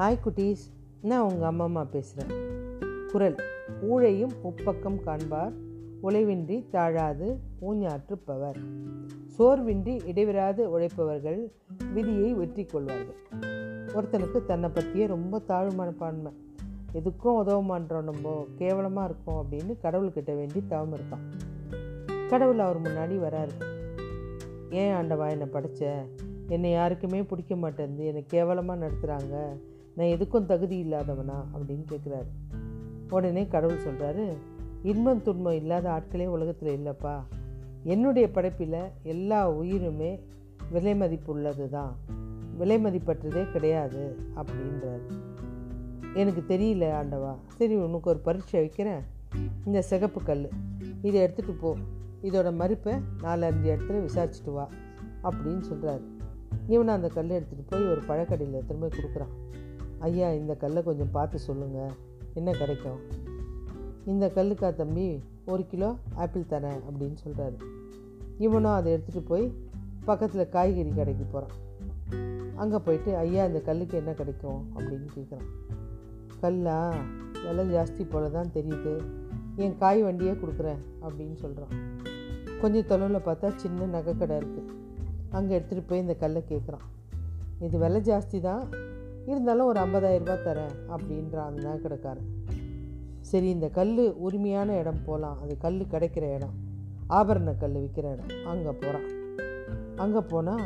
[0.00, 0.62] Hi குட்டீஸ்.
[1.00, 2.38] நான் உங்கள் அம்மா அம்மா பேசுகிறேன்
[3.08, 3.34] குரல்.
[3.90, 5.52] ஊழையும் உப்பக்கம் காண்பார்.
[6.02, 7.38] உழைவின்றி தாழாது
[7.70, 8.58] ஊஞ்சாற்றுப்பவர்
[9.38, 11.52] சோர்வின்றி இடைவிடாது உழைப்பவர்கள்
[11.94, 13.18] விதியை வெற்றி கொள்வார்கள்.
[13.86, 16.32] ஒருத்தனுக்கு தன்னை பற்றியே ரொம்ப தாழ்வு மனப்பான்மை.
[16.92, 18.46] எதுக்கும் உதவமான்றோம் நம்ம.
[18.56, 21.26] கேவலமாக இருக்கோம் அப்படின்னு கடவுள்கிட்ட வேண்டி தவம் இருக்கான்.
[22.28, 23.56] கடவுள் அவர் முன்னாடி வராரு.
[24.70, 26.06] ஏன் ஆண்டவா என்னை படைச்ச?
[26.46, 28.06] என்னை யாருக்குமே பிடிக்க மாட்டேங்குது.
[28.06, 29.58] என்னை கேவலமாக நடத்துகிறாங்க
[29.94, 32.58] நான் எதுக்கும் தகுதி இல்லாதவனா அப்படின்னு கேட்குறாரு
[33.10, 34.36] உடனே கடவுள் சொல்கிறாரு
[34.82, 37.20] இன்பம் துன்பம் இல்லாத ஆட்களே உலகத்தில் இல்லைப்பா.
[37.82, 40.20] என்னுடைய படைப்பில் எல்லா உயிருமே
[40.70, 41.96] விலை மதிப்புள்ளது தான்
[42.56, 45.10] விலை மதிப்பற்றதே கிடையாது அப்படின்றாரு.
[46.14, 47.34] எனக்கு தெரியல ஆண்டவா.
[47.46, 49.00] சரி உனக்கு ஒரு பரீட்சை வைக்கிறேன்.
[49.64, 50.48] இந்த சிகப்பு கல்
[51.02, 51.76] இதை எடுத்துகிட்டு போ.
[52.22, 54.68] இதோட மதிப்பை நாலஞ்சு இடத்துல விசாரிச்சுட்டு வா
[55.22, 56.02] அப்படின்னு சொல்கிறாரு
[56.66, 59.34] இவனை அந்த கல் எடுத்துகிட்டு போய் ஒரு பழக்கடையில் திரும்ப போய் கொடுக்குறான்.
[60.00, 61.92] ஐயா இந்த கல்லை கொஞ்சம் பார்த்து சொல்லுங்கள்
[62.34, 63.00] என்ன கிடைக்கும்?
[64.06, 65.06] இந்த கல்லுக்கா தம்பி
[65.44, 67.56] ஒரு கிலோ ஆப்பிள் தரேன் அப்படின்னு சொல்கிறாரு
[68.38, 69.46] இவனும் அதை எடுத்துகிட்டு போய்
[70.04, 71.56] பக்கத்தில் காய்கறி கடைக்கு போகிறான்
[72.56, 74.60] அங்கே போயிட்டு ஐயா இந்த கல்லுக்கு என்ன கிடைக்கும்?
[74.76, 75.48] அப்படின்னு கேட்குறான்
[76.40, 76.78] கல்லா?
[77.44, 78.92] விலை ஜாஸ்தி போல தான் தெரியுது.
[79.56, 81.74] என் காய் வண்டியே கொடுக்குறேன் அப்படின்னு சொல்கிறான்
[82.60, 84.72] கொஞ்சம் தொலைவில் பார்த்தா சின்ன நகைக்கடை இருக்குது
[85.30, 86.86] அங்கே எடுத்துகிட்டு போய் இந்த கல்லை கேட்குறான்
[87.58, 88.64] இது விலை ஜாஸ்தி தான்.
[89.28, 92.28] இருந்தாலும் ஒரு ஐம்பதாயிரம் ரூபாய் தரேன் அப்படின்றான் அந்த நகைக்கடைக்காரன்.
[93.30, 93.92] சரி இந்த கல்
[94.26, 96.54] உரிமையான இடம் போகலாம் அது கல் கிடைக்கிற இடம்.
[97.18, 98.30] ஆபரண கல் விற்கிற இடம்.
[98.52, 99.08] அங்கே போகிறான்
[100.04, 100.64] அங்கே போனால்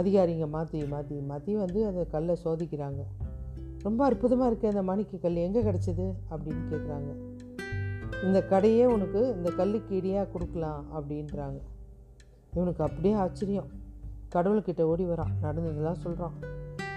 [0.00, 3.02] அதிகாரிங்க மாற்றி மாற்றி மாற்றி வந்து அந்த கல்லை சோதிக்கிறாங்க.
[3.82, 7.10] ரொம்ப அற்புதமாக இருக்குது அந்த மாணிக்க கல் எங்கே கிடச்சிது அப்படின்னு கேட்குறாங்க
[8.26, 11.60] இந்த கடையே உனக்கு இந்த கல்லுக்கு இடியாக கொடுக்கலாம் அப்படின்றாங்க.
[12.56, 13.68] இவனுக்கு அப்படியே ஆச்சரியம்.
[14.34, 15.32] கடவுள்கிட்ட ஓடி வரான்.
[15.44, 16.36] நடந்ததெல்லாம் சொல்கிறான்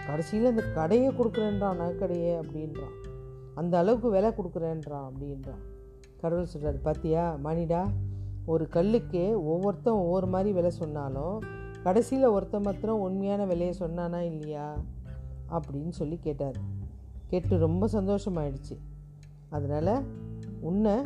[0.08, 2.96] கடைசியில் இந்த கடையை கொடுக்குறேன்றான் நகைக்கடையே அப்படின்றான்.
[3.56, 5.64] அந்த அளவுக்கு விலை கொடுக்குறேன்றான் அப்படின்றான்.
[6.22, 7.88] கடவுள் சொல்கிறார் பார்த்தியா மணிடா
[8.46, 11.42] ஒரு கல்லுக்கே ஒவ்வொருத்தன் ஒவ்வொரு மாதிரி விலை சொன்னாலும்
[11.84, 14.78] கடைசியில் ஒருத்தன் மாத்திரம் உண்மையான விலையை சொன்னானா இல்லையா?
[15.52, 16.56] அப்படின்னு சொல்லி கேட்டார்.
[17.28, 18.76] கேட்டு ரொம்ப சந்தோஷமாயிடுச்சு.
[19.50, 20.04] அதனால்
[20.60, 21.02] உன்னை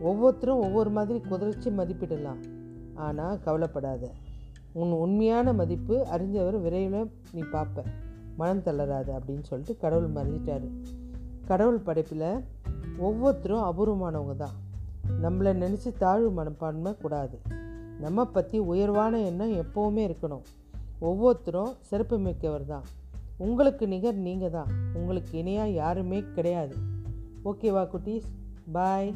[0.00, 2.42] ஒவ்வொருத்தரும் ஒவ்வொரு மாதிரி குதிரைச்சி மதிப்பிடலாம்.
[2.94, 4.10] ஆனால் கவலைப்படாத.
[4.72, 7.82] உன் உண்மையான மதிப்பு அறிஞ்சவர் விரைவில் நீ பார்ப்ப.
[8.36, 10.68] மனம் தளராது அப்படின்னு சொல்லிட்டு கடவுள் மறைஞ்சிட்டாரு.
[11.46, 12.44] கடவுள் படைப்பில்
[12.98, 14.54] ஒவ்வொருத்தரும் அபூர்வமானவங்க தான்.
[15.22, 17.40] நம்மளை நினச்சி தாழ்வு மனப்பான்மை கூடாது.
[18.00, 20.42] நம்ம பற்றி உயர்வான எண்ணம் எப்போவுமே இருக்கணும்.
[20.98, 22.82] ஒவ்வொருத்தரும் சிறப்பு மிக்கவர் தான்.
[23.38, 24.66] உங்களுக்கு நிகர் நீங்கள் தான்.
[24.94, 26.76] உங்களுக்கு இணையாக யாருமே கிடையாது.
[27.44, 28.28] ஓகேவா குட்டீஸ்?
[28.72, 29.14] பாய்.